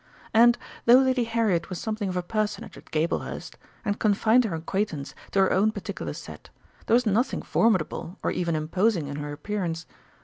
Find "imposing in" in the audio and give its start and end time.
8.55-9.17